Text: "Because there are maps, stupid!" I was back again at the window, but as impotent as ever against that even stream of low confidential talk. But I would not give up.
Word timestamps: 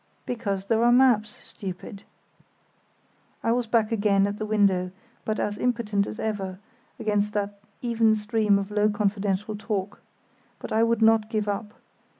"Because 0.25 0.65
there 0.65 0.83
are 0.83 0.91
maps, 0.91 1.35
stupid!" 1.43 2.01
I 3.43 3.51
was 3.51 3.67
back 3.67 3.91
again 3.91 4.25
at 4.25 4.39
the 4.39 4.47
window, 4.47 4.89
but 5.25 5.39
as 5.39 5.59
impotent 5.59 6.07
as 6.07 6.19
ever 6.19 6.57
against 6.99 7.33
that 7.33 7.59
even 7.83 8.15
stream 8.15 8.57
of 8.57 8.71
low 8.71 8.89
confidential 8.89 9.55
talk. 9.55 10.01
But 10.57 10.71
I 10.71 10.81
would 10.81 11.03
not 11.03 11.29
give 11.29 11.47
up. 11.47 11.75